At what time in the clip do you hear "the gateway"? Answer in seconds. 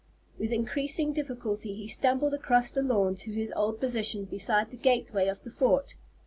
4.71-5.27